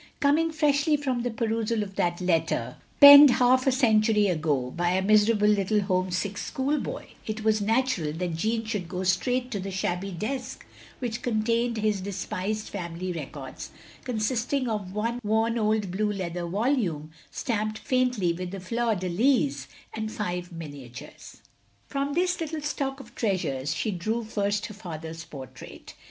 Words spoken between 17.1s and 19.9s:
stamped faintly with the fleur de lys,